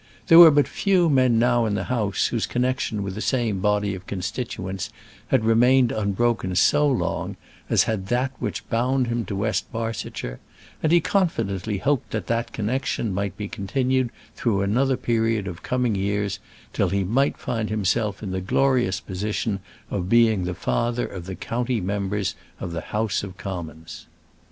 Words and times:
There 0.29 0.39
were 0.39 0.49
but 0.49 0.67
few 0.67 1.11
men 1.11 1.37
now 1.37 1.67
in 1.67 1.75
the 1.75 1.83
House 1.83 2.29
whose 2.29 2.47
connection 2.47 3.03
with 3.03 3.13
the 3.13 3.21
same 3.21 3.59
body 3.59 3.93
of 3.93 4.07
constituents 4.07 4.89
had 5.27 5.45
remained 5.45 5.91
unbroken 5.91 6.55
so 6.55 6.87
long 6.87 7.35
as 7.69 7.83
had 7.83 8.07
that 8.07 8.31
which 8.39 8.67
bound 8.67 9.05
him 9.09 9.25
to 9.25 9.35
West 9.35 9.71
Barsetshire; 9.71 10.39
and 10.81 10.91
he 10.91 11.01
confidently 11.01 11.77
hoped 11.77 12.09
that 12.13 12.25
that 12.25 12.51
connection 12.51 13.13
might 13.13 13.37
be 13.37 13.47
continued 13.47 14.09
through 14.35 14.61
another 14.63 14.97
period 14.97 15.47
of 15.47 15.61
coming 15.61 15.93
years 15.93 16.39
till 16.73 16.89
he 16.89 17.03
might 17.03 17.37
find 17.37 17.69
himself 17.69 18.23
in 18.23 18.31
the 18.31 18.41
glorious 18.41 18.99
position 18.99 19.59
of 19.91 20.09
being 20.09 20.45
the 20.45 20.55
father 20.55 21.05
of 21.05 21.27
the 21.27 21.35
county 21.35 21.79
members 21.79 22.33
of 22.59 22.71
the 22.71 22.81
House 22.81 23.21
of 23.21 23.37
Commons." 23.37 24.07